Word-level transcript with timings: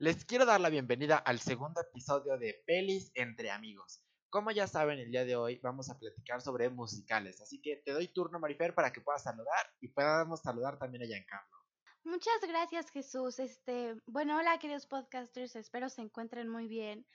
Les 0.00 0.24
quiero 0.24 0.46
dar 0.46 0.62
la 0.62 0.70
bienvenida 0.70 1.18
al 1.18 1.40
segundo 1.40 1.78
episodio 1.82 2.38
de 2.38 2.62
Pelis 2.66 3.12
entre 3.14 3.50
amigos. 3.50 4.02
Como 4.30 4.50
ya 4.50 4.66
saben, 4.66 4.98
el 4.98 5.10
día 5.10 5.26
de 5.26 5.36
hoy 5.36 5.60
vamos 5.62 5.90
a 5.90 5.98
platicar 5.98 6.40
sobre 6.40 6.70
musicales, 6.70 7.38
así 7.42 7.60
que 7.60 7.82
te 7.84 7.92
doy 7.92 8.08
turno, 8.08 8.40
Marifer, 8.40 8.74
para 8.74 8.94
que 8.94 9.02
puedas 9.02 9.24
saludar 9.24 9.70
y 9.78 9.88
podamos 9.88 10.40
saludar 10.40 10.78
también 10.78 11.02
a 11.02 11.06
Giancarlo. 11.06 11.58
Muchas 12.02 12.40
gracias, 12.48 12.88
Jesús. 12.88 13.38
Este, 13.40 13.94
bueno, 14.06 14.38
hola, 14.38 14.58
queridos 14.58 14.86
podcasters, 14.86 15.54
espero 15.54 15.90
se 15.90 16.00
encuentren 16.00 16.48
muy 16.48 16.66
bien. 16.66 17.06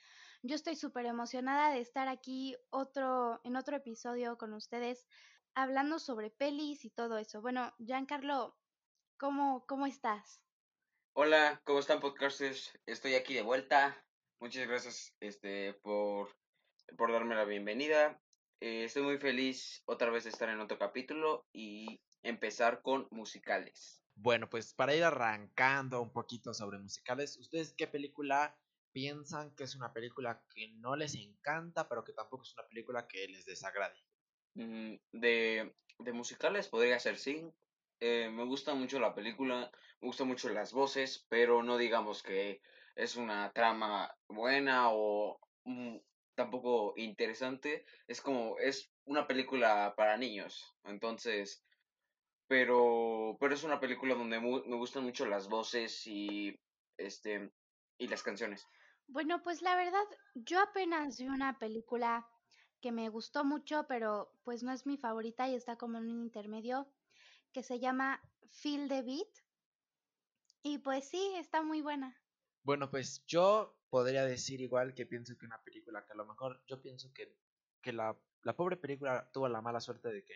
Yo 0.44 0.54
estoy 0.54 0.76
súper 0.76 1.06
emocionada 1.06 1.72
de 1.72 1.80
estar 1.80 2.06
aquí 2.06 2.56
otro, 2.70 3.40
en 3.42 3.56
otro 3.56 3.74
episodio 3.74 4.38
con 4.38 4.52
ustedes, 4.52 5.08
hablando 5.56 5.98
sobre 5.98 6.30
pelis 6.30 6.84
y 6.84 6.90
todo 6.90 7.18
eso. 7.18 7.40
Bueno, 7.40 7.74
Giancarlo, 7.78 8.56
¿cómo, 9.16 9.66
cómo 9.66 9.88
estás? 9.88 10.45
Hola, 11.18 11.62
¿cómo 11.64 11.78
están 11.78 11.98
podcasters? 11.98 12.78
Estoy 12.84 13.14
aquí 13.14 13.32
de 13.32 13.40
vuelta. 13.40 14.04
Muchas 14.38 14.68
gracias 14.68 15.16
este, 15.20 15.72
por, 15.72 16.28
por 16.98 17.10
darme 17.10 17.34
la 17.34 17.46
bienvenida. 17.46 18.20
Eh, 18.60 18.84
estoy 18.84 19.02
muy 19.02 19.16
feliz 19.16 19.82
otra 19.86 20.10
vez 20.10 20.24
de 20.24 20.30
estar 20.30 20.50
en 20.50 20.60
otro 20.60 20.78
capítulo 20.78 21.46
y 21.54 22.02
empezar 22.22 22.82
con 22.82 23.08
musicales. 23.10 24.04
Bueno, 24.14 24.50
pues 24.50 24.74
para 24.74 24.94
ir 24.94 25.04
arrancando 25.04 26.02
un 26.02 26.12
poquito 26.12 26.52
sobre 26.52 26.78
musicales, 26.80 27.38
¿ustedes 27.38 27.72
qué 27.72 27.86
película 27.86 28.54
piensan 28.92 29.54
que 29.54 29.64
es 29.64 29.74
una 29.74 29.94
película 29.94 30.44
que 30.54 30.68
no 30.74 30.96
les 30.96 31.14
encanta, 31.14 31.88
pero 31.88 32.04
que 32.04 32.12
tampoco 32.12 32.42
es 32.42 32.52
una 32.52 32.68
película 32.68 33.08
que 33.08 33.26
les 33.26 33.46
desagrade? 33.46 33.98
Mm, 34.52 34.96
de, 35.12 35.74
de 35.98 36.12
musicales 36.12 36.68
podría 36.68 37.00
ser 37.00 37.16
sí. 37.16 37.50
Eh, 38.00 38.28
me 38.30 38.44
gusta 38.44 38.74
mucho 38.74 39.00
la 39.00 39.14
película, 39.14 39.70
me 40.00 40.08
gustan 40.08 40.28
mucho 40.28 40.48
las 40.50 40.72
voces, 40.72 41.26
pero 41.28 41.62
no 41.62 41.78
digamos 41.78 42.22
que 42.22 42.60
es 42.94 43.16
una 43.16 43.50
trama 43.52 44.14
buena 44.28 44.90
o 44.90 45.38
mm, 45.64 45.96
tampoco 46.34 46.94
interesante. 46.96 47.84
Es 48.06 48.20
como, 48.20 48.58
es 48.58 48.92
una 49.04 49.26
película 49.26 49.94
para 49.96 50.16
niños. 50.16 50.74
Entonces, 50.84 51.64
pero, 52.48 53.36
pero 53.40 53.54
es 53.54 53.64
una 53.64 53.80
película 53.80 54.14
donde 54.14 54.40
me 54.40 54.76
gustan 54.76 55.04
mucho 55.04 55.26
las 55.26 55.48
voces 55.48 56.06
y, 56.06 56.58
este, 56.96 57.50
y 57.98 58.08
las 58.08 58.22
canciones. 58.22 58.66
Bueno, 59.08 59.42
pues 59.42 59.62
la 59.62 59.76
verdad, 59.76 60.04
yo 60.34 60.60
apenas 60.60 61.18
vi 61.18 61.28
una 61.28 61.58
película 61.58 62.28
que 62.80 62.92
me 62.92 63.08
gustó 63.08 63.44
mucho, 63.44 63.86
pero 63.88 64.32
pues 64.44 64.62
no 64.62 64.72
es 64.72 64.86
mi 64.86 64.96
favorita 64.96 65.48
y 65.48 65.54
está 65.54 65.76
como 65.76 65.98
en 65.98 66.10
un 66.10 66.20
intermedio 66.22 66.88
que 67.56 67.62
se 67.62 67.80
llama 67.80 68.20
Feel 68.50 68.86
the 68.86 69.00
Beat. 69.00 69.32
Y 70.62 70.76
pues 70.76 71.08
sí, 71.08 71.32
está 71.38 71.62
muy 71.62 71.80
buena. 71.80 72.14
Bueno, 72.62 72.90
pues 72.90 73.24
yo 73.24 73.80
podría 73.88 74.26
decir 74.26 74.60
igual 74.60 74.92
que 74.92 75.06
pienso 75.06 75.38
que 75.38 75.46
una 75.46 75.62
película 75.64 76.04
que 76.04 76.12
a 76.12 76.16
lo 76.16 76.26
mejor 76.26 76.62
yo 76.66 76.82
pienso 76.82 77.10
que, 77.14 77.34
que 77.80 77.94
la, 77.94 78.14
la 78.42 78.54
pobre 78.54 78.76
película 78.76 79.30
tuvo 79.32 79.48
la 79.48 79.62
mala 79.62 79.80
suerte 79.80 80.12
de 80.12 80.22
que 80.22 80.34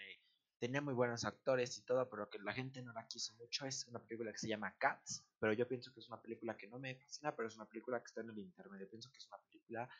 tenía 0.58 0.80
muy 0.80 0.94
buenos 0.94 1.26
actores 1.26 1.76
y 1.76 1.82
todo, 1.82 2.08
pero 2.08 2.30
que 2.30 2.38
la 2.38 2.54
gente 2.54 2.80
no 2.80 2.94
la 2.94 3.06
quiso 3.06 3.34
mucho. 3.34 3.66
Es 3.66 3.86
una 3.86 3.98
película 3.98 4.32
que 4.32 4.38
se 4.38 4.48
llama 4.48 4.74
Cats, 4.78 5.22
pero 5.38 5.52
yo 5.52 5.68
pienso 5.68 5.92
que 5.92 6.00
es 6.00 6.08
una 6.08 6.22
película 6.22 6.56
que 6.56 6.68
no 6.68 6.78
me 6.78 6.96
fascina, 6.96 7.36
pero 7.36 7.48
es 7.48 7.56
una 7.56 7.68
película 7.68 8.00
que 8.00 8.06
está 8.06 8.22
en 8.22 8.30
el 8.30 8.38
intermedio. 8.38 8.88
Pienso 8.88 9.10
que 9.12 9.18
es 9.18 9.26
una 9.26 9.42
película 9.42 9.90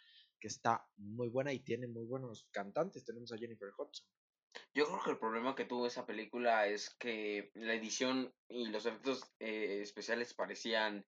que 0.40 0.48
está 0.48 0.88
muy 0.96 1.28
buena 1.28 1.52
y 1.52 1.60
tiene 1.60 1.86
muy 1.86 2.06
buenos 2.06 2.48
cantantes. 2.50 3.05
Tenemos 3.05 3.30
a 3.30 3.36
Jennifer 3.36 3.68
Hudson. 3.77 4.08
Yo 4.74 4.86
creo 4.86 5.00
que 5.02 5.10
el 5.10 5.18
problema 5.18 5.54
que 5.54 5.64
tuvo 5.64 5.86
esa 5.86 6.06
película 6.06 6.66
es 6.66 6.90
que 6.98 7.50
la 7.54 7.74
edición 7.74 8.32
y 8.48 8.66
los 8.66 8.86
efectos 8.86 9.22
eh, 9.38 9.80
especiales 9.82 10.34
parecían 10.34 11.04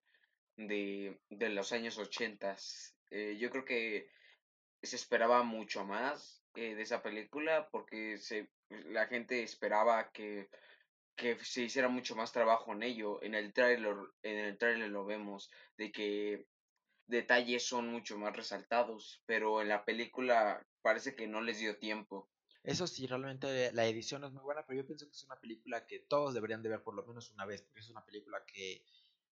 de, 0.56 1.20
de 1.30 1.48
los 1.50 1.72
años 1.72 1.98
80. 1.98 2.56
Eh, 3.10 3.36
yo 3.38 3.50
creo 3.50 3.64
que 3.64 4.08
se 4.82 4.97
esperaba 4.97 5.42
mucho 5.42 5.84
más 5.84 6.44
eh, 6.54 6.75
de 6.75 6.82
esa 6.82 7.02
película 7.02 7.69
porque 7.70 8.19
se, 8.19 8.50
la 8.69 9.06
gente 9.06 9.42
esperaba 9.42 10.10
que, 10.12 10.48
que 11.16 11.36
se 11.44 11.62
hiciera 11.62 11.88
mucho 11.88 12.16
más 12.16 12.32
trabajo 12.32 12.72
en 12.72 12.82
ello. 12.82 13.22
En 13.22 13.34
el 13.34 13.52
trailer, 13.52 13.97
en 14.22 14.38
el 14.38 14.58
trailer 14.58 14.91
lo 14.91 15.04
vemos, 15.04 15.50
de 15.76 15.92
que 15.92 16.47
detalles 17.06 17.64
son 17.66 17.88
mucho 17.88 18.19
más 18.19 18.36
resaltados, 18.36 19.22
pero 19.26 19.60
en 19.60 19.69
la 19.69 19.84
película 19.84 20.64
parece 20.82 21.14
que 21.14 21.26
no 21.26 21.41
les 21.41 21.58
dio 21.58 21.78
tiempo. 21.78 22.28
Eso 22.65 22.87
sí, 22.87 23.06
realmente 23.06 23.73
la 23.73 23.87
edición 23.87 24.25
es 24.25 24.33
muy 24.33 24.43
buena, 24.43 24.65
pero 24.67 24.81
yo 24.81 24.87
pienso 24.87 25.06
que 25.06 25.12
es 25.12 25.25
una 25.25 25.41
película 25.41 25.87
que 25.87 26.00
todos 26.00 26.34
deberían 26.34 26.62
de 26.62 26.69
ver 26.69 26.83
por 26.83 26.95
lo 26.95 27.05
menos 27.05 27.31
una 27.33 27.45
vez, 27.47 27.62
porque 27.62 27.81
es 27.81 27.91
una 27.91 28.05
película 28.05 28.45
que 28.47 28.84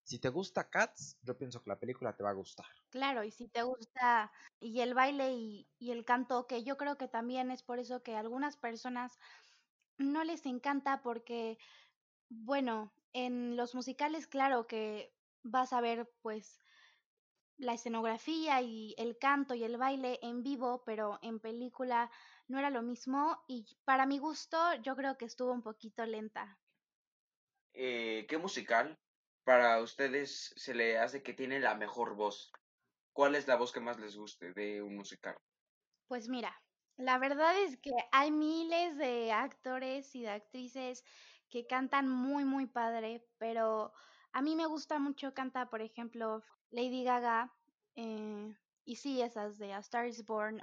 si 0.03 0.19
te 0.19 0.29
gusta 0.29 0.69
Cats, 0.71 1.19
yo 1.23 1.37
pienso 1.39 1.63
que 1.63 1.71
la 1.71 1.79
película 1.79 2.17
te 2.17 2.25
va 2.25 2.31
a 2.31 2.35
gustar. 2.35 2.67
Claro, 2.91 3.23
y 3.23 3.31
si 3.31 3.49
te 3.49 3.63
gusta 3.63 4.33
y 4.59 4.81
el 4.81 4.95
baile 4.95 5.33
y, 5.35 5.71
y 5.79 5.93
el 5.93 6.05
canto, 6.05 6.47
que 6.49 6.65
yo 6.65 6.77
creo 6.77 6.97
que 6.99 7.07
también 7.07 7.53
es 7.53 7.63
por 7.63 7.79
eso 7.79 8.03
que 8.03 8.17
a 8.17 8.21
algunas 8.21 8.57
personas 8.57 9.19
no 9.99 10.25
les 10.25 10.47
encanta 10.47 11.03
porque, 11.03 11.59
bueno, 12.31 12.95
en 13.13 13.57
los 13.57 13.75
musicales, 13.75 14.27
claro 14.29 14.67
que 14.67 15.15
vas 15.43 15.73
a 15.73 15.81
ver 15.81 16.13
pues 16.23 16.61
la 17.61 17.75
escenografía 17.75 18.61
y 18.63 18.95
el 18.99 19.19
canto 19.19 19.55
y 19.55 19.65
el 19.65 19.77
baile 19.77 20.19
en 20.23 20.43
vivo, 20.43 20.83
pero 20.85 21.19
en 21.23 21.39
película 21.39 22.11
no 22.49 22.59
era 22.59 22.71
lo 22.71 22.83
mismo 22.83 23.43
y 23.47 23.67
para 23.85 24.07
mi 24.07 24.19
gusto 24.19 24.59
yo 24.83 24.97
creo 24.97 25.17
que 25.17 25.27
estuvo 25.27 25.53
un 25.53 25.63
poquito 25.63 26.05
lenta. 26.07 26.59
Eh, 27.73 28.27
¿Qué 28.29 28.39
musical 28.39 28.99
para 29.45 29.81
ustedes 29.81 30.53
se 30.57 30.75
le 30.75 30.99
hace 30.99 31.23
que 31.23 31.35
tiene 31.35 31.61
la 31.61 31.75
mejor 31.75 32.15
voz? 32.15 32.51
¿Cuál 33.13 33.35
es 33.35 33.47
la 33.47 33.57
voz 33.57 33.73
que 33.73 33.81
más 33.81 33.99
les 33.99 34.17
guste 34.17 34.53
de 34.53 34.83
un 34.83 34.97
musical? 34.97 35.37
Pues 36.09 36.29
mira, 36.29 36.61
la 36.97 37.19
verdad 37.19 37.59
es 37.63 37.77
que 37.77 37.93
hay 38.13 38.31
miles 38.31 38.97
de 38.97 39.33
actores 39.33 40.15
y 40.15 40.23
de 40.23 40.31
actrices 40.31 41.05
que 41.49 41.67
cantan 41.67 42.09
muy, 42.09 42.45
muy 42.45 42.67
padre, 42.67 43.27
pero 43.39 43.93
a 44.33 44.43
mí 44.43 44.57
me 44.57 44.67
gusta 44.67 44.99
mucho 44.99 45.35
cantar, 45.35 45.71
por 45.71 45.83
ejemplo, 45.83 46.43
Lady 46.71 47.05
Gaga 47.05 47.53
eh, 47.97 48.55
y 48.85 48.97
sí, 48.97 49.21
esas 49.23 49.59
de 49.59 49.73
A 49.73 49.79
Star 49.79 50.07
is 50.07 50.25
Born. 50.25 50.61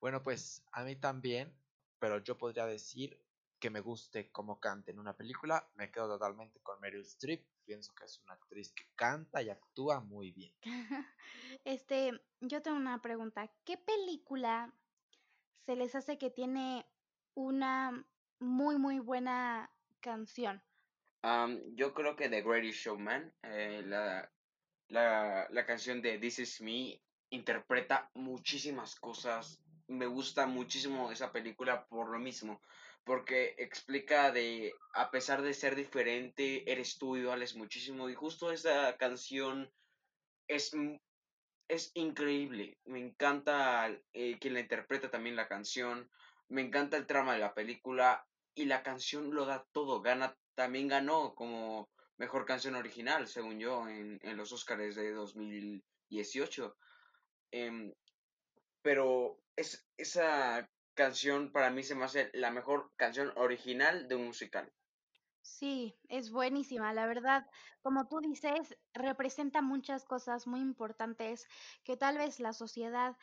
Bueno, 0.00 0.22
pues 0.22 0.62
a 0.72 0.84
mí 0.84 0.96
también, 0.96 1.52
pero 1.98 2.18
yo 2.18 2.38
podría 2.38 2.66
decir 2.66 3.20
que 3.58 3.70
me 3.70 3.80
guste 3.80 4.30
cómo 4.30 4.60
canta 4.60 4.90
en 4.90 4.98
una 4.98 5.16
película, 5.16 5.68
me 5.74 5.90
quedo 5.90 6.08
totalmente 6.08 6.60
con 6.60 6.80
Meryl 6.80 7.02
Streep. 7.02 7.44
Pienso 7.64 7.92
que 7.94 8.04
es 8.04 8.18
una 8.20 8.34
actriz 8.34 8.72
que 8.72 8.84
canta 8.94 9.42
y 9.42 9.50
actúa 9.50 10.00
muy 10.00 10.30
bien. 10.30 10.54
este, 11.64 12.12
yo 12.40 12.62
tengo 12.62 12.76
una 12.76 13.02
pregunta. 13.02 13.50
¿Qué 13.64 13.76
película 13.76 14.72
se 15.66 15.76
les 15.76 15.94
hace 15.94 16.16
que 16.16 16.30
tiene 16.30 16.86
una 17.34 18.06
muy, 18.38 18.78
muy 18.78 19.00
buena 19.00 19.70
canción? 20.00 20.62
Yo 21.74 21.94
creo 21.94 22.16
que 22.16 22.28
The 22.28 22.42
Greatest 22.42 22.84
Showman, 22.84 23.32
eh, 23.42 23.82
la, 23.84 24.30
la, 24.88 25.46
la 25.50 25.66
canción 25.66 26.00
de 26.00 26.18
This 26.18 26.38
Is 26.38 26.60
Me, 26.60 27.00
interpreta 27.30 28.10
muchísimas 28.14 28.94
cosas. 28.94 29.60
Me 29.86 30.06
gusta 30.06 30.46
muchísimo 30.46 31.10
esa 31.10 31.32
película 31.32 31.86
por 31.86 32.10
lo 32.10 32.18
mismo 32.18 32.60
porque 33.08 33.54
explica 33.56 34.30
de, 34.32 34.74
a 34.92 35.10
pesar 35.10 35.40
de 35.40 35.54
ser 35.54 35.74
diferente, 35.74 36.70
eres 36.70 36.98
tú 36.98 37.16
y 37.16 37.24
vales 37.24 37.56
muchísimo. 37.56 38.10
Y 38.10 38.14
justo 38.14 38.52
esa 38.52 38.98
canción 38.98 39.72
es, 40.46 40.76
es 41.68 41.90
increíble. 41.94 42.76
Me 42.84 42.98
encanta 42.98 43.88
eh, 44.12 44.38
quien 44.38 44.52
la 44.52 44.60
interpreta 44.60 45.10
también 45.10 45.36
la 45.36 45.48
canción. 45.48 46.10
Me 46.48 46.60
encanta 46.60 46.98
el 46.98 47.06
trama 47.06 47.32
de 47.32 47.38
la 47.38 47.54
película. 47.54 48.26
Y 48.54 48.66
la 48.66 48.82
canción 48.82 49.34
lo 49.34 49.46
da 49.46 49.66
todo. 49.72 50.02
Gana, 50.02 50.36
también 50.58 50.88
ganó 50.88 51.36
como 51.36 51.88
mejor 52.16 52.44
canción 52.44 52.74
original, 52.74 53.28
según 53.28 53.60
yo, 53.60 53.86
en, 53.86 54.18
en 54.24 54.36
los 54.36 54.50
Oscars 54.50 54.96
de 54.96 55.12
2018. 55.12 56.76
Em, 57.52 57.94
pero 58.82 59.40
es, 59.54 59.88
esa 59.96 60.68
canción 60.94 61.52
para 61.52 61.70
mí 61.70 61.84
se 61.84 61.94
me 61.94 62.04
hace 62.04 62.28
la 62.34 62.50
mejor 62.50 62.90
canción 62.96 63.32
original 63.36 64.08
de 64.08 64.16
un 64.16 64.26
musical. 64.26 64.72
Sí, 65.42 65.96
es 66.08 66.32
buenísima, 66.32 66.92
la 66.92 67.06
verdad. 67.06 67.46
Como 67.80 68.08
tú 68.08 68.18
dices, 68.18 68.76
representa 68.92 69.62
muchas 69.62 70.04
cosas 70.04 70.48
muy 70.48 70.58
importantes 70.58 71.46
que 71.84 71.96
tal 71.96 72.18
vez 72.18 72.40
la 72.40 72.52
sociedad 72.52 73.16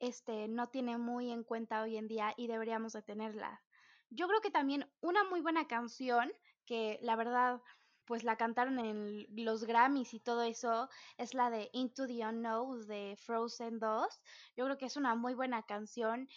este, 0.00 0.48
no 0.48 0.68
tiene 0.68 0.98
muy 0.98 1.32
en 1.32 1.44
cuenta 1.44 1.80
hoy 1.80 1.96
en 1.96 2.08
día 2.08 2.34
y 2.36 2.46
deberíamos 2.46 2.92
de 2.92 3.00
tenerla. 3.00 3.62
Yo 4.10 4.28
creo 4.28 4.42
que 4.42 4.50
también 4.50 4.86
una 5.00 5.24
muy 5.24 5.40
buena 5.40 5.66
canción, 5.66 6.30
que 6.64 6.98
la 7.02 7.16
verdad, 7.16 7.60
pues 8.04 8.24
la 8.24 8.36
cantaron 8.36 8.78
en 8.78 9.26
los 9.44 9.64
Grammys 9.64 10.14
y 10.14 10.20
todo 10.20 10.42
eso, 10.42 10.88
es 11.16 11.34
la 11.34 11.50
de 11.50 11.70
Into 11.72 12.06
the 12.06 12.26
Unknown 12.26 12.86
de 12.86 13.16
Frozen 13.18 13.78
2. 13.78 14.22
Yo 14.56 14.64
creo 14.64 14.78
que 14.78 14.86
es 14.86 14.96
una 14.96 15.14
muy 15.14 15.34
buena 15.34 15.62
canción 15.62 16.28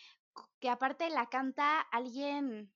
que 0.59 0.69
aparte 0.69 1.09
la 1.09 1.27
canta 1.29 1.81
alguien 1.81 2.71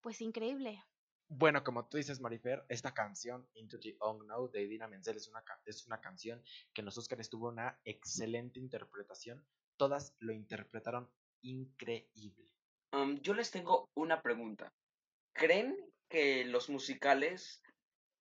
pues 0.00 0.20
increíble. 0.20 0.82
Bueno, 1.28 1.64
como 1.64 1.88
tú 1.88 1.96
dices, 1.96 2.20
Marifer, 2.20 2.64
esta 2.68 2.92
canción, 2.92 3.48
Into 3.54 3.80
the 3.80 3.96
Unknown, 4.00 4.50
de 4.52 4.68
Dina 4.68 4.86
Menzel, 4.86 5.16
es 5.16 5.28
una, 5.28 5.42
es 5.64 5.86
una 5.86 6.00
canción 6.00 6.42
que 6.72 6.82
en 6.82 6.84
los 6.84 6.98
Oscars 6.98 7.30
tuvo 7.30 7.48
una 7.48 7.80
excelente 7.84 8.60
interpretación. 8.60 9.44
Todas 9.76 10.14
lo 10.18 10.32
interpretaron 10.32 11.10
increíble. 11.40 12.52
yo 13.22 13.34
les 13.34 13.50
tengo 13.50 13.90
una 13.94 14.22
pregunta. 14.22 14.72
¿Creen 15.32 15.76
que 16.14 16.44
los 16.44 16.70
musicales 16.70 17.60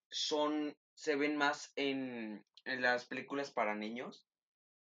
son 0.10 0.76
se 0.96 1.16
ven 1.16 1.38
más 1.38 1.72
en, 1.76 2.44
en 2.66 2.82
las 2.82 3.06
películas 3.06 3.52
para 3.52 3.76
niños? 3.76 4.28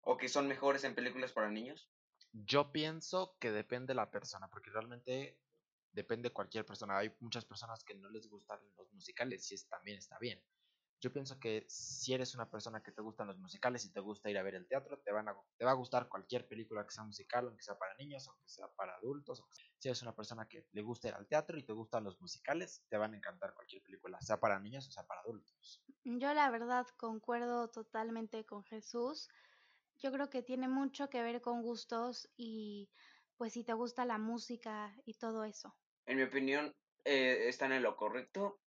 ¿O 0.02 0.16
que 0.16 0.28
son 0.28 0.46
mejores 0.46 0.84
en 0.84 0.94
películas 0.94 1.32
para 1.32 1.50
niños? 1.50 1.90
Yo 2.32 2.70
pienso 2.70 3.36
que 3.40 3.50
depende 3.50 3.88
de 3.88 3.96
la 3.96 4.12
persona, 4.12 4.48
porque 4.48 4.70
realmente 4.70 5.40
depende 5.90 6.28
de 6.28 6.32
cualquier 6.32 6.64
persona. 6.64 6.98
Hay 6.98 7.12
muchas 7.18 7.44
personas 7.44 7.82
que 7.82 7.96
no 7.96 8.08
les 8.10 8.28
gustan 8.28 8.60
los 8.76 8.92
musicales 8.92 9.50
y 9.50 9.56
es, 9.56 9.68
también 9.68 9.98
está 9.98 10.16
bien. 10.20 10.40
Yo 11.00 11.10
pienso 11.12 11.40
que 11.40 11.64
si 11.68 12.12
eres 12.12 12.34
una 12.34 12.50
persona 12.50 12.82
que 12.82 12.92
te 12.92 13.00
gustan 13.00 13.26
los 13.26 13.38
musicales 13.38 13.84
y 13.86 13.92
te 13.92 14.00
gusta 14.00 14.28
ir 14.28 14.36
a 14.36 14.42
ver 14.42 14.54
el 14.54 14.68
teatro, 14.68 14.98
te, 14.98 15.10
van 15.12 15.28
a, 15.28 15.34
te 15.56 15.64
va 15.64 15.70
a 15.70 15.74
gustar 15.74 16.08
cualquier 16.08 16.46
película 16.46 16.84
que 16.84 16.92
sea 16.92 17.04
musical, 17.04 17.46
aunque 17.46 17.62
sea 17.62 17.78
para 17.78 17.94
niños, 17.96 18.28
aunque 18.28 18.48
sea 18.48 18.68
para 18.68 18.94
adultos. 18.96 19.42
Si 19.78 19.88
eres 19.88 20.02
una 20.02 20.14
persona 20.14 20.46
que 20.46 20.66
le 20.72 20.82
gusta 20.82 21.08
ir 21.08 21.14
al 21.14 21.26
teatro 21.26 21.58
y 21.58 21.64
te 21.64 21.72
gustan 21.72 22.04
los 22.04 22.20
musicales, 22.20 22.84
te 22.90 22.98
van 22.98 23.14
a 23.14 23.16
encantar 23.16 23.54
cualquier 23.54 23.82
película, 23.82 24.20
sea 24.20 24.38
para 24.38 24.60
niños 24.60 24.86
o 24.88 24.90
sea 24.90 25.06
para 25.06 25.22
adultos. 25.22 25.82
Yo 26.04 26.34
la 26.34 26.50
verdad 26.50 26.86
concuerdo 26.98 27.68
totalmente 27.70 28.44
con 28.44 28.62
Jesús. 28.64 29.28
Yo 29.98 30.12
creo 30.12 30.28
que 30.28 30.42
tiene 30.42 30.68
mucho 30.68 31.08
que 31.08 31.22
ver 31.22 31.40
con 31.40 31.62
gustos 31.62 32.28
y 32.36 32.90
pues 33.38 33.54
si 33.54 33.64
te 33.64 33.72
gusta 33.72 34.04
la 34.04 34.18
música 34.18 34.94
y 35.06 35.14
todo 35.14 35.44
eso. 35.44 35.74
En 36.04 36.18
mi 36.18 36.24
opinión, 36.24 36.74
eh, 37.04 37.48
están 37.48 37.72
en 37.72 37.82
lo 37.82 37.96
correcto. 37.96 38.60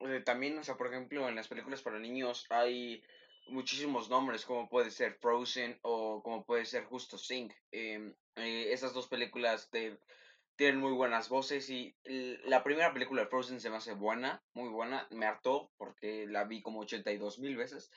Eh, 0.00 0.20
también, 0.24 0.58
o 0.58 0.64
sea, 0.64 0.76
por 0.76 0.88
ejemplo, 0.88 1.28
en 1.28 1.36
las 1.36 1.48
películas 1.48 1.82
para 1.82 1.98
niños 1.98 2.46
hay 2.50 3.02
muchísimos 3.48 4.10
nombres, 4.10 4.44
como 4.44 4.68
puede 4.68 4.90
ser 4.90 5.14
Frozen 5.14 5.78
o 5.82 6.22
como 6.22 6.44
puede 6.44 6.64
ser 6.64 6.84
Justo 6.84 7.16
Sing. 7.16 7.50
Em, 7.70 8.14
eh, 8.36 8.72
esas 8.72 8.92
dos 8.92 9.08
películas 9.08 9.70
tienen 10.56 10.80
muy 10.80 10.92
buenas 10.92 11.28
voces 11.28 11.70
y 11.70 11.94
la 12.04 12.62
primera 12.64 12.92
película 12.92 13.22
de 13.22 13.28
Frozen 13.28 13.60
se 13.60 13.70
me 13.70 13.76
hace 13.76 13.94
buena, 13.94 14.42
muy 14.54 14.68
buena. 14.68 15.06
Me 15.10 15.26
hartó 15.26 15.70
porque 15.76 16.26
la 16.26 16.44
vi 16.44 16.62
como 16.62 16.80
82 16.80 17.38
mil 17.38 17.56
veces, 17.56 17.90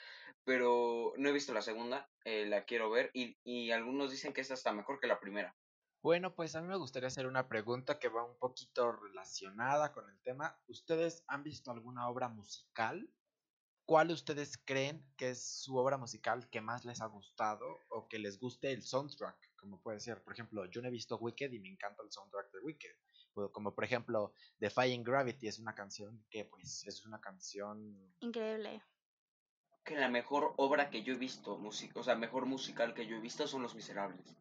pero 0.46 1.14
no 1.18 1.30
he 1.30 1.34
visto 1.34 1.54
la 1.54 1.62
segunda, 1.62 2.10
la 2.26 2.64
quiero 2.66 2.90
ver 2.90 3.12
y, 3.14 3.38
y 3.44 3.72
algunos 3.72 4.12
dicen 4.12 4.34
que 4.34 4.42
esta 4.42 4.54
está 4.54 4.72
mejor 4.74 5.00
que 5.00 5.08
la 5.08 5.20
primera. 5.20 5.56
Bueno, 6.02 6.34
pues 6.34 6.56
a 6.56 6.62
mí 6.62 6.68
me 6.68 6.78
gustaría 6.78 7.08
hacer 7.08 7.28
una 7.28 7.50
pregunta 7.50 8.00
que 8.00 8.08
va 8.08 8.24
un 8.24 8.38
poquito 8.38 8.94
relacionada 8.94 9.92
con 9.92 10.10
el 10.10 10.18
tema. 10.22 10.58
¿Ustedes 10.68 11.26
han 11.28 11.44
visto 11.44 11.72
alguna 11.72 12.08
obra 12.08 12.30
musical? 12.30 13.12
¿Cuál 13.84 14.12
ustedes 14.12 14.58
creen 14.64 15.06
que 15.18 15.32
es 15.32 15.44
su 15.44 15.76
obra 15.76 15.98
musical 15.98 16.50
que 16.50 16.62
más 16.62 16.86
les 16.86 17.02
ha 17.02 17.08
gustado 17.08 17.66
o 17.90 18.08
que 18.08 18.18
les 18.18 18.40
guste 18.40 18.72
el 18.72 18.82
soundtrack? 18.82 19.36
Como 19.58 19.82
puede 19.82 20.00
ser, 20.00 20.24
por 20.24 20.32
ejemplo, 20.32 20.66
yo 20.68 20.82
no 20.82 20.88
he 20.88 20.92
visto 20.92 21.18
Wicked 21.18 21.52
y 21.52 21.60
me 21.60 21.70
encanta 21.70 22.02
el 22.02 22.12
soundtrack 22.12 22.50
de 22.54 22.60
Wicked. 22.62 22.96
Como 23.52 23.76
por 23.76 23.84
ejemplo, 23.84 24.34
Defying 24.58 25.04
Gravity 25.04 25.50
es 25.50 25.60
una 25.60 25.76
canción 25.76 26.26
que 26.30 26.46
pues 26.46 26.86
es 26.88 27.06
una 27.06 27.20
canción 27.20 28.16
increíble. 28.22 28.82
Que 29.84 29.98
la 29.98 30.08
mejor 30.08 30.54
obra 30.56 30.90
que 30.90 31.04
yo 31.04 31.14
he 31.14 31.18
visto, 31.18 31.60
o 31.96 32.04
sea, 32.04 32.16
mejor 32.16 32.46
musical 32.46 32.94
que 32.94 33.06
yo 33.06 33.18
he 33.18 33.20
visto 33.20 33.48
son 33.48 33.64
Los 33.64 33.76
Miserables 33.76 34.38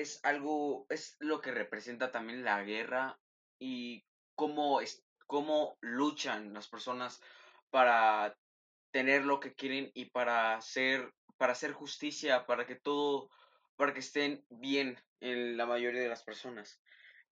es 0.00 0.20
algo, 0.24 0.86
es 0.90 1.16
lo 1.20 1.40
que 1.40 1.52
representa 1.52 2.10
también 2.12 2.44
la 2.44 2.62
guerra 2.62 3.18
y 3.58 4.04
cómo, 4.34 4.80
es, 4.80 5.02
cómo 5.26 5.78
luchan 5.80 6.52
las 6.52 6.68
personas 6.68 7.20
para 7.70 8.36
tener 8.92 9.24
lo 9.24 9.40
que 9.40 9.54
quieren 9.54 9.90
y 9.94 10.06
para 10.06 10.56
hacer, 10.56 11.12
para 11.38 11.52
hacer 11.52 11.72
justicia, 11.72 12.46
para 12.46 12.66
que 12.66 12.76
todo, 12.76 13.30
para 13.76 13.94
que 13.94 14.00
estén 14.00 14.44
bien 14.50 15.00
en 15.20 15.56
la 15.56 15.64
mayoría 15.64 16.02
de 16.02 16.08
las 16.08 16.22
personas. 16.22 16.80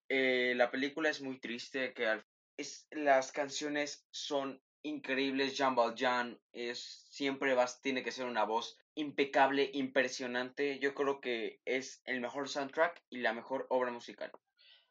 Eh, 0.08 0.54
la 0.56 0.70
película 0.70 1.10
es 1.10 1.20
muy 1.20 1.38
triste, 1.40 1.92
que 1.92 2.22
es, 2.56 2.86
las 2.90 3.30
canciones 3.32 4.06
son 4.10 4.62
increíbles. 4.84 5.56
Jean 5.56 5.74
Valjean 5.74 6.38
es, 6.52 7.06
siempre 7.10 7.54
vas, 7.54 7.80
tiene 7.80 8.04
que 8.04 8.12
ser 8.12 8.26
una 8.26 8.44
voz 8.44 8.78
impecable, 8.94 9.70
impresionante. 9.74 10.78
Yo 10.78 10.94
creo 10.94 11.20
que 11.20 11.60
es 11.64 12.00
el 12.04 12.20
mejor 12.20 12.48
soundtrack 12.48 13.02
y 13.10 13.18
la 13.18 13.32
mejor 13.32 13.66
obra 13.70 13.90
musical. 13.90 14.30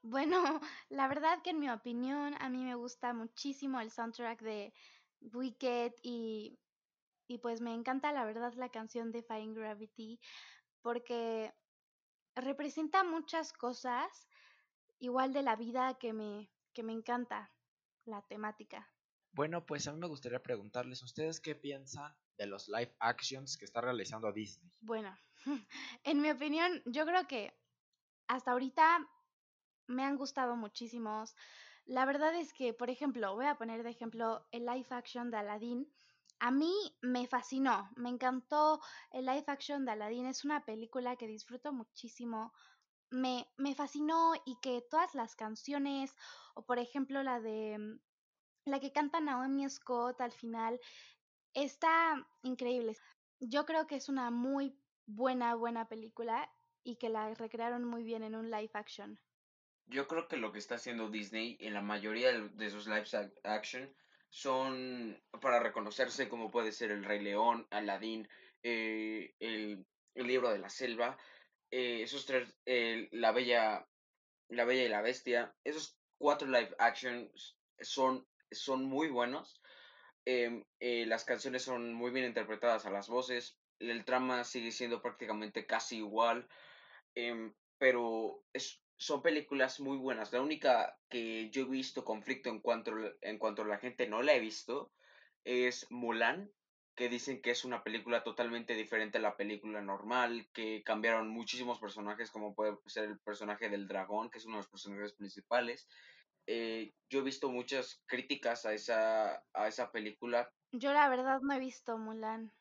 Bueno, 0.02 0.44
la 0.90 1.08
verdad 1.08 1.42
que 1.42 1.52
en 1.52 1.60
mi 1.60 1.70
opinión 1.70 2.36
a 2.40 2.50
mí 2.50 2.64
me 2.64 2.76
gusta 2.76 3.14
muchísimo 3.14 3.80
el 3.80 3.92
soundtrack 3.92 4.42
de 4.42 4.74
Wicked 5.22 5.94
y, 6.02 6.60
y 7.28 7.38
pues 7.38 7.62
me 7.62 7.74
encanta 7.74 8.12
la 8.12 8.26
verdad 8.26 8.54
la 8.56 8.70
canción 8.70 9.12
de 9.12 9.24
Fine 9.24 9.54
Gravity 9.54 10.20
porque 10.82 11.54
representa 12.36 13.04
muchas 13.04 13.54
cosas 13.54 14.28
igual 15.00 15.34
de 15.34 15.44
la 15.44 15.56
vida 15.56 15.98
que 16.00 16.14
me, 16.14 16.52
que 16.74 16.84
me 16.84 16.94
encanta 16.94 17.54
la 18.06 18.22
temática. 18.24 18.92
Bueno, 19.34 19.66
pues 19.66 19.88
a 19.88 19.92
mí 19.92 20.00
me 20.00 20.08
gustaría 20.08 20.42
preguntarles, 20.42 21.02
¿ustedes 21.02 21.40
qué 21.40 21.56
piensan 21.56 22.16
de 22.38 22.46
los 22.46 22.70
live 22.70 22.96
actions 23.00 23.58
que 23.58 23.66
está 23.66 23.82
realizando 23.82 24.32
Disney? 24.32 24.72
Bueno, 24.82 25.18
en 26.04 26.22
mi 26.22 26.30
opinión, 26.30 26.84
yo 26.86 27.04
creo 27.06 27.28
que 27.28 27.52
hasta 28.28 28.52
ahorita 28.52 29.08
me 29.88 30.04
han 30.04 30.18
gustado 30.18 30.56
muchísimos. 30.56 31.36
La 31.86 32.06
verdad 32.06 32.36
es 32.36 32.54
que, 32.54 32.74
por 32.74 32.92
ejemplo, 32.92 33.34
voy 33.34 33.48
a 33.48 33.56
poner 33.56 33.82
de 33.82 33.90
ejemplo 33.90 34.46
el 34.52 34.68
live 34.68 34.88
action 34.92 35.32
de 35.32 35.38
Aladdin. 35.38 35.92
A 36.40 36.52
mí 36.52 36.74
me 37.02 37.26
fascinó, 37.26 37.90
me 37.96 38.10
encantó 38.10 38.82
el 39.12 39.26
live 39.26 39.46
action 39.48 39.84
de 39.84 39.94
Aladdin. 39.94 40.28
Es 40.28 40.46
una 40.46 40.64
película 40.64 41.16
que 41.16 41.26
disfruto 41.28 41.74
muchísimo. 41.74 42.54
Me, 43.10 43.48
me 43.58 43.74
fascinó 43.74 44.34
y 44.46 44.58
que 44.62 44.82
todas 44.90 45.16
las 45.16 45.36
canciones, 45.36 46.16
o 46.54 46.66
por 46.66 46.78
ejemplo 46.78 47.24
la 47.24 47.40
de 47.40 48.00
la 48.66 48.80
que 48.80 48.92
canta 48.92 49.20
Naomi 49.20 49.70
Scott 49.70 50.22
al 50.22 50.32
final, 50.32 50.80
Está 51.54 52.28
increíble. 52.42 52.98
Yo 53.40 53.66
creo 53.66 53.86
que 53.86 53.96
es 53.96 54.10
una 54.10 54.32
muy 54.32 54.76
buena, 55.06 55.54
buena 55.56 55.88
película 55.88 56.52
y 56.84 56.96
que 56.96 57.10
la 57.10 57.34
recrearon 57.36 57.84
muy 57.84 58.04
bien 58.04 58.24
en 58.24 58.36
un 58.36 58.50
live 58.50 58.72
action. 58.74 59.20
Yo 59.86 60.08
creo 60.08 60.28
que 60.28 60.38
lo 60.38 60.52
que 60.52 60.60
está 60.60 60.76
haciendo 60.76 61.10
Disney 61.10 61.58
en 61.60 61.74
la 61.74 61.82
mayoría 61.82 62.32
de 62.32 62.70
sus 62.70 62.88
live 62.88 63.06
action 63.44 63.94
son 64.30 65.22
para 65.42 65.60
reconocerse 65.60 66.28
como 66.28 66.50
puede 66.50 66.72
ser 66.72 66.90
El 66.90 67.04
Rey 67.04 67.20
León, 67.22 67.68
Aladdin, 67.70 68.28
eh, 68.64 69.36
el, 69.40 69.86
Libro 70.16 70.50
de 70.50 70.60
la 70.60 70.70
Selva, 70.70 71.18
eh, 71.70 72.04
esos 72.04 72.26
tres, 72.26 72.56
la, 73.12 73.32
Bella, 73.32 73.88
la 74.50 74.64
Bella 74.64 74.86
y 74.86 74.90
la 74.90 75.02
Bestia, 75.02 75.56
esos 75.64 75.98
cuatro 76.18 76.48
live 76.48 76.74
actions 76.80 77.58
son, 77.80 78.26
son 78.54 78.86
muy 78.86 79.10
buenos 79.10 79.62
Em, 80.26 80.64
eh, 80.80 81.06
las 81.06 81.26
canciones 81.26 81.64
son 81.64 81.94
muy 81.94 82.12
bien 82.12 82.26
interpretadas 82.26 82.86
a 82.86 82.92
las 82.92 83.10
voces, 83.10 83.58
el 83.80 84.06
trama 84.06 84.44
sigue 84.46 84.72
siendo 84.72 85.02
prácticamente 85.02 85.66
casi 85.66 85.98
igual, 85.98 86.48
em, 87.16 87.54
pero 87.78 88.44
son 88.98 89.22
películas 89.22 89.80
muy 89.82 89.98
buenas. 89.98 90.32
La 90.32 90.42
única 90.42 90.98
que 91.10 91.50
yo 91.50 91.64
he 91.64 91.66
visto 91.66 92.06
conflicto 92.06 92.50
en 92.50 92.62
cuanto, 92.62 92.94
en 93.22 93.38
cuanto 93.38 93.64
a 93.64 93.66
la 93.66 93.80
gente 93.80 94.08
no 94.08 94.22
la 94.22 94.34
he 94.34 94.40
visto 94.40 94.94
es 95.44 95.88
Mulan, 95.90 96.50
que 96.96 97.10
dicen 97.10 97.42
que 97.42 97.52
es 97.52 97.66
una 97.66 97.84
película 97.84 98.24
totalmente 98.24 98.76
diferente 98.76 99.18
a 99.18 99.22
la 99.22 99.36
película 99.36 99.82
normal, 99.82 100.48
que 100.54 100.84
cambiaron 100.84 101.28
muchísimos 101.28 101.80
personajes, 101.80 102.32
como 102.32 102.56
puede 102.56 102.78
ser 102.86 103.06
el 103.06 103.20
personaje 103.20 103.68
del 103.68 103.88
dragón, 103.88 104.30
que 104.30 104.38
es 104.38 104.46
uno 104.46 104.58
de 104.58 104.62
los 104.62 104.70
personajes 104.70 105.14
principales, 105.14 105.88
eh, 106.48 106.94
yo 107.10 107.20
he 107.20 107.24
visto 107.24 107.50
muchas 107.50 108.04
críticas 108.06 108.66
a 108.66 108.74
esa, 108.74 109.44
a 109.54 109.68
esa 109.68 109.92
película. 109.92 110.52
Yo 110.72 110.92
la 110.94 111.10
verdad 111.10 111.42
no 111.42 111.54
he 111.54 111.60
visto 111.60 111.98
Mulan. 111.98 112.52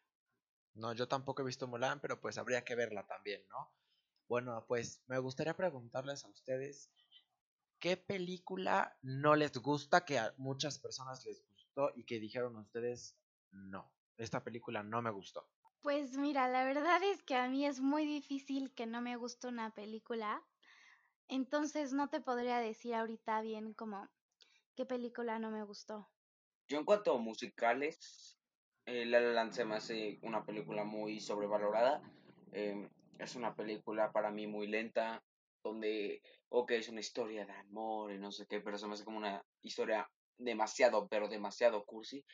No, 0.75 0.93
yo 0.95 1.09
tampoco 1.09 1.43
he 1.43 1.47
visto 1.47 1.67
Mulan, 1.67 2.01
pero 2.01 2.21
pues 2.21 2.39
habría 2.39 2.65
que 2.65 2.75
verla 2.75 3.07
también, 3.07 3.43
¿no? 3.49 3.73
Bueno, 4.29 4.65
pues 4.67 5.03
me 5.07 5.19
gustaría 5.19 5.55
preguntarles 5.57 6.25
a 6.25 6.29
ustedes, 6.29 6.91
¿qué 7.79 7.97
película 7.97 8.97
no 9.03 9.35
les 9.35 9.53
gusta 9.59 10.05
que 10.05 10.19
a 10.19 10.33
muchas 10.39 10.79
personas 10.79 11.25
les 11.27 11.45
gustó 11.51 11.93
y 11.95 12.05
que 12.05 12.21
dijeron 12.21 12.57
ustedes, 12.57 13.17
no, 13.51 13.93
esta 14.17 14.43
película 14.43 14.83
no 14.83 15.03
me 15.03 15.11
gustó? 15.11 15.47
Pues 15.83 16.17
mira, 16.17 16.49
la 16.49 16.65
verdad 16.65 17.03
es 17.03 17.23
que 17.25 17.35
a 17.35 17.49
mí 17.49 17.67
es 17.67 17.81
muy 17.81 18.07
difícil 18.07 18.73
que 18.73 18.87
no 18.87 19.01
me 19.01 19.17
guste 19.17 19.49
una 19.49 19.75
película 19.75 20.43
entonces 21.35 21.93
no 21.93 22.09
te 22.09 22.21
podría 22.21 22.59
decir 22.59 22.95
ahorita 22.95 23.41
bien 23.41 23.73
como 23.75 24.09
qué 24.77 24.85
película 24.85 25.39
no 25.39 25.51
me 25.51 25.65
gustó. 25.65 26.09
Yo 26.69 26.79
en 26.79 26.85
cuanto 26.85 27.15
a 27.15 27.19
musicales, 27.19 28.39
eh, 28.87 29.07
La 29.07 29.21
La 29.21 29.33
Land 29.33 29.53
se 29.53 29.65
me 29.65 29.77
hace 29.77 30.19
una 30.23 30.45
película 30.45 30.85
muy 30.85 31.21
sobrevalorada. 31.21 32.03
Em, 32.53 32.89
es 33.19 33.35
una 33.35 33.55
película 33.55 34.13
para 34.13 34.31
mí 34.31 34.47
muy 34.47 34.67
lenta, 34.67 35.23
donde, 35.63 36.23
ok, 36.49 36.73
es 36.73 36.89
una 36.89 37.01
historia 37.01 37.47
de 37.47 37.53
amor 37.53 38.13
y 38.13 38.19
no 38.19 38.31
sé 38.31 38.47
qué, 38.47 38.61
pero 38.61 38.77
se 38.77 38.87
me 38.87 38.95
hace 38.95 39.05
como 39.05 39.19
una 39.19 39.43
historia 39.63 40.11
demasiado, 40.37 41.09
pero 41.09 41.29
demasiado 41.29 41.85
cursi. 41.85 42.25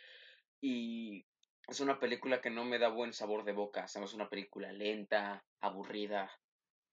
Y 0.61 1.25
es 1.69 1.81
una 1.81 2.00
película 2.00 2.40
que 2.40 2.50
no 2.50 2.64
me 2.64 2.78
da 2.78 2.88
buen 2.88 3.12
sabor 3.12 3.45
de 3.45 3.52
boca. 3.52 3.85
Es 3.85 4.14
una 4.14 4.28
película 4.28 4.73
lenta, 4.73 5.45
aburrida. 5.61 6.31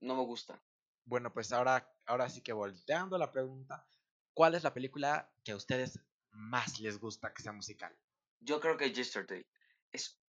No 0.01 0.15
me 0.15 0.23
gusta. 0.23 0.61
Bueno, 1.05 1.31
pues 1.31 1.53
ahora, 1.53 1.87
ahora 2.05 2.29
sí 2.29 2.41
que 2.41 2.53
volteando 2.53 3.17
la 3.17 3.31
pregunta, 3.31 3.87
¿cuál 4.33 4.55
es 4.55 4.63
la 4.63 4.73
película 4.73 5.31
que 5.43 5.51
a 5.51 5.55
ustedes 5.55 5.99
más 6.31 6.79
les 6.79 6.99
gusta 6.99 7.33
que 7.33 7.41
sea 7.41 7.51
musical? 7.51 7.95
Yo 8.39 8.59
creo 8.59 8.77
que 8.77 8.91
Yesterday. 8.91 9.45
Es 9.91 10.19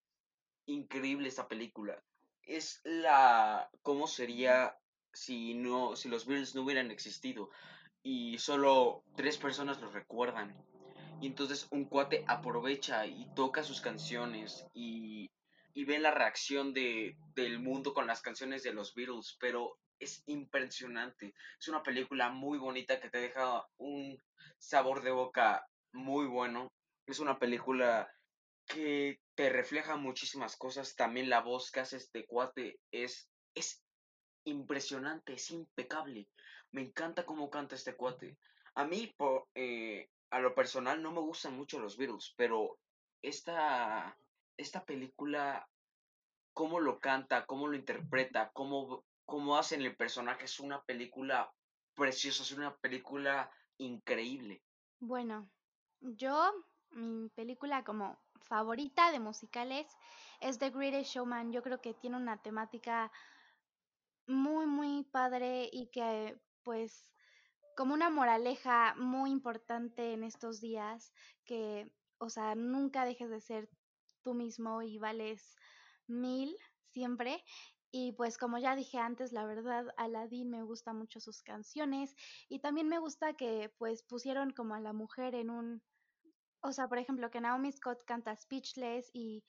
increíble 0.67 1.29
esta 1.29 1.49
película. 1.49 2.03
Es 2.43 2.81
la... 2.85 3.69
¿Cómo 3.83 4.07
sería 4.07 4.79
si, 5.13 5.55
no, 5.55 5.97
si 5.97 6.09
los 6.09 6.27
Beatles 6.27 6.55
no 6.55 6.63
hubieran 6.63 6.91
existido? 6.91 7.51
Y 8.03 8.39
solo 8.39 9.03
tres 9.17 9.37
personas 9.37 9.81
lo 9.81 9.91
recuerdan. 9.91 10.57
Y 11.21 11.27
entonces 11.27 11.67
un 11.71 11.87
cuate 11.87 12.25
aprovecha 12.29 13.07
y 13.07 13.27
toca 13.35 13.65
sus 13.65 13.81
canciones 13.81 14.67
y, 14.75 15.31
y 15.75 15.85
ve 15.85 15.99
la 15.99 16.13
reacción 16.13 16.73
de, 16.73 17.17
del 17.35 17.59
mundo 17.59 17.95
con 17.95 18.07
las 18.07 18.23
canciones 18.23 18.63
de 18.63 18.73
los 18.73 18.95
Beatles. 18.95 19.37
Pero 19.41 19.79
es 19.99 20.23
impresionante. 20.27 21.35
Es 21.59 21.69
una 21.69 21.83
película 21.83 22.31
muy 22.31 22.59
bonita 22.59 23.01
que 23.01 23.11
te 23.11 23.19
deja 23.19 23.67
un 23.79 24.21
sabor 24.59 25.03
de 25.03 25.11
boca 25.11 25.67
muy 25.93 26.27
bueno. 26.27 26.73
Es 27.07 27.19
una 27.19 27.39
película 27.39 28.11
que 28.67 29.21
te 29.35 29.51
refleja 29.51 29.97
muchísimas 29.97 30.57
cosas. 30.57 30.97
También 30.97 31.31
la 31.31 31.41
voz 31.41 31.71
que 31.71 31.81
hace 31.81 31.97
este 31.97 32.27
cuate 32.27 32.81
es, 32.91 33.29
es 33.55 33.83
impresionante, 34.45 35.35
es 35.35 35.51
impecable. 35.51 36.29
Me 36.73 36.83
encanta 36.83 37.25
cómo 37.25 37.51
canta 37.51 37.75
este 37.75 37.95
cuate. 37.95 38.37
A 38.75 38.85
mí, 38.85 39.15
por, 39.17 39.49
eh, 39.55 40.11
a 40.31 40.41
lo 40.41 40.55
personal, 40.55 41.03
no 41.03 41.13
me 41.13 41.21
gustan 41.21 41.57
mucho 41.57 41.79
los 41.79 41.97
Beatles, 41.97 42.35
pero 42.37 42.79
esta, 43.23 44.19
esta 44.57 44.85
película, 44.85 45.69
cómo 46.53 46.81
lo 46.81 46.99
canta, 46.99 47.47
cómo 47.47 47.69
lo 47.69 47.77
interpreta, 47.77 48.51
cómo, 48.53 49.05
cómo 49.27 49.57
hacen 49.57 49.83
el 49.83 49.97
personaje, 49.97 50.45
es 50.45 50.61
una 50.61 50.83
película 50.85 51.53
preciosa, 51.95 52.43
es 52.43 52.53
una 52.53 52.75
película 52.77 53.51
increíble. 53.79 54.63
Bueno, 55.01 55.51
yo, 56.01 56.53
mi 56.91 57.29
película 57.31 57.85
como 57.85 58.19
favorita 58.43 59.11
de 59.11 59.21
musicales 59.21 59.87
es 60.41 60.59
The 60.59 60.71
Greatest 60.71 61.11
Showman. 61.11 61.53
Yo 61.53 61.63
creo 61.63 61.81
que 61.81 61.95
tiene 61.95 62.17
una 62.17 62.41
temática 62.41 63.11
muy, 64.27 64.67
muy 64.67 65.05
padre 65.05 65.69
y 65.73 65.89
que 65.89 66.39
pues 66.63 67.13
como 67.77 67.93
una 67.95 68.11
moraleja 68.11 68.95
muy 68.97 69.31
importante 69.31 70.15
en 70.15 70.25
estos 70.25 70.61
días, 70.61 71.13
que, 71.45 71.91
o 72.19 72.31
sea, 72.31 72.55
nunca 72.55 73.05
dejes 73.05 73.29
de 73.29 73.41
ser 73.41 73.69
tú 74.23 74.35
mismo 74.35 74.83
y 74.83 74.99
vales 74.99 75.57
mil 76.07 76.57
siempre. 76.91 77.45
Y 77.99 78.13
pues 78.13 78.37
como 78.37 78.59
ya 78.59 78.77
dije 78.77 78.99
antes, 78.99 79.33
la 79.33 79.47
verdad, 79.47 79.87
Aladdin 79.97 80.51
me 80.51 80.63
gusta 80.63 80.93
mucho 80.93 81.19
sus 81.19 81.43
canciones 81.43 82.15
y 82.47 82.59
también 82.59 82.89
me 82.89 82.99
gusta 82.99 83.33
que 83.33 83.73
pues 83.79 84.03
pusieron 84.03 84.51
como 84.51 84.75
a 84.75 84.81
la 84.81 84.93
mujer 84.93 85.35
en 85.35 85.49
un 85.49 85.83
o 86.61 86.73
sea, 86.73 86.89
por 86.89 86.99
ejemplo, 86.99 87.31
que 87.31 87.41
Naomi 87.41 87.73
Scott 87.73 88.05
canta 88.05 88.37
Speechless 88.37 89.09
y 89.15 89.43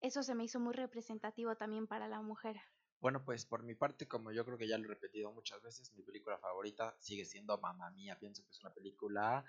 eso 0.00 0.22
se 0.22 0.36
me 0.36 0.44
hizo 0.44 0.60
muy 0.60 0.72
representativo 0.72 1.56
también 1.56 1.88
para 1.88 2.06
la 2.06 2.22
mujer. 2.22 2.60
Bueno, 3.00 3.24
pues 3.24 3.44
por 3.44 3.64
mi 3.64 3.74
parte, 3.74 4.06
como 4.06 4.30
yo 4.30 4.44
creo 4.44 4.56
que 4.56 4.68
ya 4.68 4.78
lo 4.78 4.84
he 4.84 4.94
repetido 4.94 5.32
muchas 5.32 5.60
veces, 5.60 5.92
mi 5.94 6.04
película 6.04 6.38
favorita 6.38 6.94
sigue 7.00 7.24
siendo 7.24 7.58
Mamma 7.58 7.90
Mía. 7.90 8.16
Pienso 8.20 8.44
que 8.44 8.50
es 8.50 8.60
una 8.60 8.72
película 8.72 9.44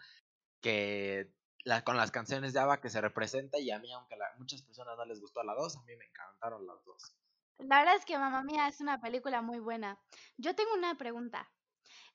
que 0.61 1.31
la, 1.63 1.83
con 1.83 1.95
las 1.95 2.09
canciones 2.09 2.53
de 2.53 2.59
Ava 2.59 2.81
que 2.81 2.89
se 2.89 3.01
representa 3.01 3.59
y 3.59 3.69
a 3.69 3.77
mí, 3.77 3.93
aunque 3.93 4.15
a 4.15 4.37
muchas 4.39 4.63
personas 4.63 4.97
no 4.97 5.05
les 5.05 5.21
gustó 5.21 5.43
la 5.43 5.53
dos, 5.53 5.77
a 5.77 5.83
mí 5.83 5.95
me 5.95 6.05
encantaron 6.05 6.65
las 6.65 6.83
dos. 6.85 7.15
La 7.59 7.79
verdad 7.79 7.95
es 7.95 8.05
que 8.05 8.17
Mamma 8.17 8.43
Mía 8.43 8.67
es 8.67 8.81
una 8.81 8.99
película 8.99 9.41
muy 9.41 9.59
buena. 9.59 9.99
Yo 10.37 10.55
tengo 10.55 10.73
una 10.73 10.95
pregunta. 10.95 11.51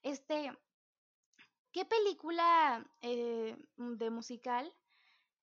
Este, 0.03 0.53
¿qué 1.73 1.85
película 1.85 2.85
eh, 3.01 3.57
de 3.77 4.11
musical 4.11 4.73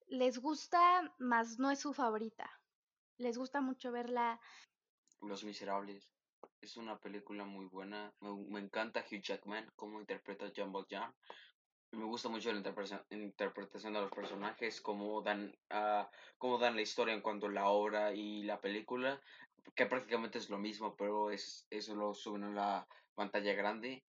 les 0.07 0.38
gusta, 0.38 1.13
más 1.17 1.59
no 1.59 1.71
es 1.71 1.79
su 1.79 1.93
favorita. 1.93 2.50
Les 3.17 3.38
gusta 3.38 3.62
mucho 3.62 3.91
verla. 3.91 4.39
Los 5.21 5.43
Miserables. 5.43 6.13
Es 6.62 6.77
una 6.77 7.00
película 7.00 7.45
muy 7.45 7.65
buena. 7.65 8.13
Me, 8.19 8.59
encanta 8.59 9.05
Hugh 9.09 9.21
Jackman, 9.21 9.71
cómo 9.75 10.00
interpreta 10.00 10.45
a 10.45 10.51
John 10.55 10.71
Valjean. 10.71 11.13
Me 11.93 12.05
gusta 12.05 12.27
mucho 12.27 12.51
la 12.51 12.57
interpretación 13.12 13.93
de 13.93 14.01
los 14.01 14.12
personajes, 14.12 14.81
cómo 14.81 15.21
dan, 15.21 15.55
uh, 15.71 16.05
cómo 16.39 16.57
dan 16.57 16.75
la 16.75 16.81
historia 16.81 17.13
en 17.13 17.21
cuanto 17.21 17.45
a 17.45 17.51
la 17.51 17.67
obra 17.67 18.15
y 18.15 18.41
la 18.43 18.59
película, 18.59 19.21
que 19.75 19.85
prácticamente 19.85 20.39
es 20.39 20.50
lo 20.50 20.57
mismo, 20.57 20.95
pero 20.95 21.29
es, 21.29 21.67
eso 21.69 21.95
lo 21.95 22.15
suben 22.15 22.45
a 22.45 22.50
la 22.50 22.88
pantalla 23.13 23.53
grande. 23.53 24.03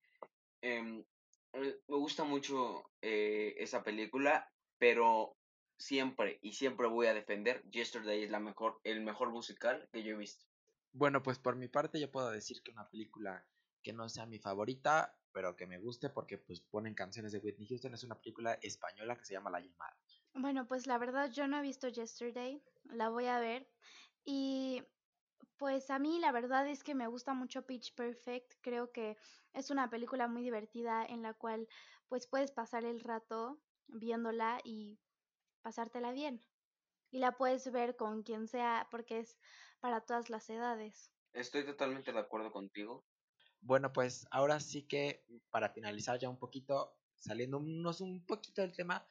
Em, 0.62 1.04
eh, 1.52 1.78
me 1.86 1.96
gusta 1.96 2.24
mucho 2.24 2.90
eh, 3.02 3.54
esa 3.58 3.84
película, 3.84 4.50
pero 4.78 5.36
siempre 5.78 6.38
y 6.40 6.52
siempre 6.52 6.86
voy 6.86 7.06
a 7.08 7.14
defender 7.14 7.62
Yesterday 7.70 8.22
es 8.22 8.30
la 8.30 8.40
mejor, 8.40 8.80
el 8.84 9.02
mejor 9.02 9.30
musical 9.30 9.86
que 9.92 10.02
yo 10.02 10.14
he 10.14 10.18
visto. 10.18 10.46
Bueno, 10.92 11.22
pues 11.22 11.38
por 11.38 11.56
mi 11.56 11.68
parte 11.68 12.00
yo 12.00 12.10
puedo 12.10 12.30
decir 12.30 12.62
que 12.62 12.70
una 12.70 12.88
película 12.88 13.46
que 13.82 13.92
no 13.92 14.08
sea 14.08 14.24
mi 14.24 14.38
favorita, 14.38 15.18
pero 15.34 15.56
que 15.56 15.66
me 15.66 15.78
guste 15.78 16.08
porque 16.10 16.38
pues 16.38 16.60
ponen 16.60 16.94
canciones 16.94 17.32
de 17.32 17.38
Whitney 17.38 17.66
Houston 17.66 17.92
es 17.92 18.04
una 18.04 18.18
película 18.20 18.54
española 18.62 19.18
que 19.18 19.24
se 19.24 19.34
llama 19.34 19.50
La 19.50 19.60
llamada. 19.60 19.98
Bueno, 20.32 20.66
pues 20.66 20.86
la 20.86 20.96
verdad 20.96 21.30
yo 21.30 21.46
no 21.48 21.58
he 21.58 21.62
visto 21.62 21.88
Yesterday, 21.88 22.62
la 22.84 23.08
voy 23.08 23.26
a 23.26 23.40
ver 23.40 23.68
y 24.24 24.82
pues 25.56 25.90
a 25.90 25.98
mí 25.98 26.18
la 26.20 26.32
verdad 26.32 26.68
es 26.68 26.84
que 26.84 26.94
me 26.94 27.08
gusta 27.08 27.34
mucho 27.34 27.66
Pitch 27.66 27.94
Perfect, 27.94 28.54
creo 28.60 28.92
que 28.92 29.16
es 29.52 29.70
una 29.70 29.90
película 29.90 30.28
muy 30.28 30.42
divertida 30.42 31.04
en 31.04 31.22
la 31.22 31.34
cual 31.34 31.68
pues 32.08 32.26
puedes 32.26 32.52
pasar 32.52 32.84
el 32.84 33.00
rato 33.00 33.60
viéndola 33.88 34.60
y 34.64 34.98
pasártela 35.62 36.12
bien. 36.12 36.40
Y 37.10 37.18
la 37.18 37.32
puedes 37.32 37.70
ver 37.70 37.96
con 37.96 38.22
quien 38.22 38.48
sea 38.48 38.88
porque 38.90 39.20
es 39.20 39.38
para 39.80 40.00
todas 40.00 40.30
las 40.30 40.48
edades. 40.50 41.12
Estoy 41.32 41.64
totalmente 41.64 42.12
de 42.12 42.18
acuerdo 42.18 42.52
contigo. 42.52 43.04
Bueno, 43.66 43.94
pues 43.94 44.26
ahora 44.30 44.60
sí 44.60 44.82
que 44.82 45.24
para 45.50 45.70
finalizar 45.70 46.18
ya 46.18 46.28
un 46.28 46.38
poquito, 46.38 46.98
saliéndonos 47.16 48.02
un 48.02 48.26
poquito 48.26 48.60
del 48.60 48.76
tema, 48.76 49.08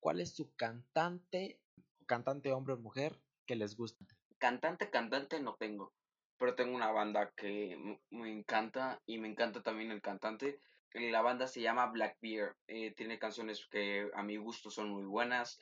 ¿cuál 0.00 0.20
es 0.20 0.34
su 0.36 0.54
cantante, 0.54 1.62
cantante 2.04 2.52
hombre 2.52 2.74
o 2.74 2.78
mujer 2.78 3.18
que 3.46 3.56
les 3.56 3.74
gusta? 3.74 4.04
Cantante, 4.36 4.90
cantante 4.90 5.40
no 5.40 5.54
tengo, 5.54 5.94
pero 6.36 6.54
tengo 6.54 6.76
una 6.76 6.92
banda 6.92 7.32
que 7.34 7.98
me 8.10 8.30
encanta 8.30 9.00
y 9.06 9.16
me 9.16 9.28
encanta 9.28 9.62
también 9.62 9.90
el 9.90 10.02
cantante. 10.02 10.60
La 10.92 11.22
banda 11.22 11.46
se 11.46 11.62
llama 11.62 11.86
Blackbeard, 11.86 12.54
eh, 12.68 12.94
tiene 12.94 13.18
canciones 13.18 13.66
que 13.66 14.10
a 14.12 14.22
mi 14.22 14.36
gusto 14.36 14.70
son 14.70 14.90
muy 14.90 15.04
buenas. 15.04 15.58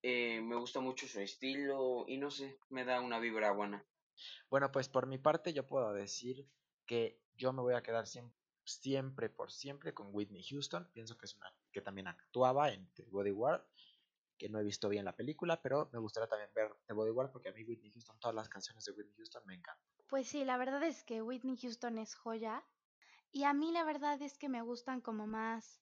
Eh, 0.00 0.40
me 0.42 0.54
gusta 0.54 0.78
mucho 0.78 1.08
su 1.08 1.18
estilo 1.20 2.04
y 2.06 2.18
no 2.18 2.30
sé, 2.30 2.56
me 2.70 2.84
da 2.84 3.00
una 3.00 3.18
vibra 3.18 3.50
buena. 3.50 3.84
Bueno, 4.48 4.70
pues 4.70 4.88
por 4.88 5.08
mi 5.08 5.18
parte 5.18 5.52
yo 5.52 5.66
puedo 5.66 5.92
decir 5.92 6.48
que 6.86 7.22
yo 7.36 7.52
me 7.52 7.62
voy 7.62 7.74
a 7.74 7.82
quedar 7.82 8.06
siempre, 8.06 9.28
por 9.28 9.50
siempre 9.50 9.94
con 9.94 10.08
Whitney 10.12 10.42
Houston. 10.42 10.88
Pienso 10.92 11.16
que 11.16 11.26
es 11.26 11.34
una 11.36 11.52
que 11.72 11.80
también 11.80 12.06
actuaba 12.06 12.70
en 12.72 12.90
The 12.94 13.04
Bodyguard, 13.04 13.64
que 14.38 14.48
no 14.48 14.58
he 14.58 14.64
visto 14.64 14.88
bien 14.88 15.04
la 15.04 15.16
película, 15.16 15.60
pero 15.60 15.88
me 15.92 15.98
gustaría 15.98 16.28
también 16.28 16.50
ver 16.54 16.74
The 16.86 16.94
Bodyguard 16.94 17.30
porque 17.30 17.48
a 17.48 17.52
mí 17.52 17.64
Whitney 17.64 17.90
Houston, 17.92 18.18
todas 18.18 18.34
las 18.34 18.48
canciones 18.48 18.84
de 18.84 18.92
Whitney 18.92 19.14
Houston 19.16 19.42
me 19.46 19.54
encantan. 19.54 19.84
Pues 20.08 20.28
sí, 20.28 20.44
la 20.44 20.56
verdad 20.56 20.82
es 20.82 21.02
que 21.04 21.22
Whitney 21.22 21.56
Houston 21.56 21.98
es 21.98 22.14
joya 22.14 22.64
y 23.32 23.44
a 23.44 23.52
mí 23.52 23.72
la 23.72 23.84
verdad 23.84 24.20
es 24.22 24.38
que 24.38 24.48
me 24.48 24.62
gustan 24.62 25.00
como 25.00 25.26
más 25.26 25.80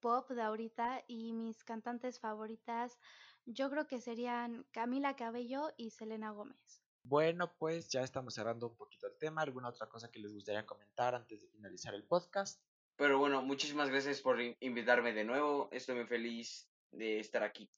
pop 0.00 0.30
de 0.30 0.42
ahorita 0.42 1.04
y 1.06 1.32
mis 1.32 1.62
cantantes 1.62 2.18
favoritas 2.18 2.98
yo 3.46 3.70
creo 3.70 3.86
que 3.86 4.00
serían 4.00 4.64
Camila 4.72 5.14
Cabello 5.16 5.72
y 5.76 5.90
Selena 5.90 6.30
Gómez. 6.30 6.82
Bueno, 7.02 7.52
pues 7.58 7.88
ya 7.88 8.02
estamos 8.02 8.34
cerrando 8.34 8.68
un 8.68 8.76
poquito 8.76 9.06
el 9.06 9.16
tema. 9.18 9.42
¿Alguna 9.42 9.68
otra 9.68 9.88
cosa 9.88 10.10
que 10.10 10.20
les 10.20 10.32
gustaría 10.32 10.66
comentar 10.66 11.14
antes 11.14 11.40
de 11.40 11.48
finalizar 11.48 11.94
el 11.94 12.04
podcast? 12.04 12.60
Pero 12.96 13.18
bueno, 13.18 13.42
muchísimas 13.42 13.88
gracias 13.88 14.20
por 14.20 14.38
invitarme 14.60 15.12
de 15.12 15.24
nuevo. 15.24 15.68
Estoy 15.72 15.96
muy 15.96 16.06
feliz 16.06 16.68
de 16.90 17.18
estar 17.18 17.42
aquí. 17.42 17.70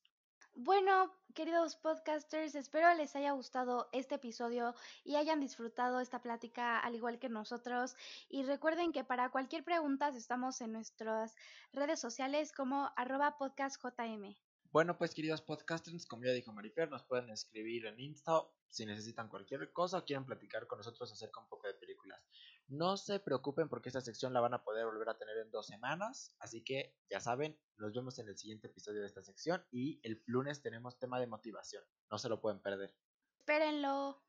Bueno, 0.55 1.15
queridos 1.33 1.77
podcasters, 1.77 2.55
espero 2.55 2.93
les 2.95 3.17
haya 3.17 3.33
gustado 3.33 3.89
este 3.93 4.17
episodio 4.17 4.75
y 5.03 5.17
hayan 5.17 5.41
disfrutado 5.41 6.01
esta 6.01 6.21
plática 6.21 6.79
al 6.79 6.95
igual 6.95 7.19
que 7.19 7.31
nosotros. 7.31 7.97
Y 8.29 8.43
recuerden 8.43 8.93
que 8.93 9.03
para 9.03 9.31
cualquier 9.31 9.65
pregunta 9.65 10.09
estamos 10.09 10.61
en 10.61 10.73
nuestras 10.73 11.35
redes 11.73 12.01
sociales 12.01 12.53
como 12.53 12.93
arroba 12.97 13.39
podcastjm. 13.39 14.37
Bueno, 14.73 14.97
pues 14.97 15.15
queridos 15.15 15.43
podcasters, 15.43 16.07
como 16.07 16.25
ya 16.25 16.33
dijo 16.33 16.51
Marifer, 16.51 16.89
nos 16.89 17.05
pueden 17.05 17.29
escribir 17.29 17.85
en 17.85 18.01
Insta 18.01 18.41
si 18.71 18.87
necesitan 18.87 19.29
cualquier 19.29 19.71
cosa 19.71 19.99
o 19.99 20.05
quieren 20.07 20.25
platicar 20.25 20.67
con 20.67 20.79
nosotros 20.79 21.13
acerca 21.13 21.41
un 21.41 21.49
poco 21.51 21.67
de 21.67 21.75
películas. 21.75 22.27
No 22.69 22.97
se 22.97 23.21
preocupen 23.21 23.69
porque 23.69 23.91
esta 23.91 24.01
sección 24.01 24.33
la 24.33 24.41
van 24.41 24.55
a 24.55 24.65
poder 24.65 24.87
volver 24.87 25.11
a 25.11 25.19
tener 25.19 25.37
en 25.37 25.51
dos 25.51 25.67
semanas. 25.67 26.35
Así 26.39 26.65
que 26.65 26.97
ya 27.11 27.21
saben, 27.21 27.61
nos 27.77 27.93
vemos 27.93 28.19
en 28.19 28.29
el 28.29 28.39
siguiente 28.39 28.69
episodio 28.69 29.03
de 29.03 29.09
esta 29.09 29.23
sección. 29.23 29.63
Y 29.71 30.01
el 30.05 30.23
lunes 30.25 30.63
tenemos 30.63 30.99
tema 30.99 31.21
de 31.21 31.27
motivación. 31.27 31.85
No 32.11 32.17
se 32.17 32.31
lo 32.31 32.41
pueden 32.41 32.63
perder. 32.63 32.95
Espérenlo. 33.41 34.25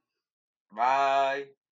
Bye. 0.72 1.63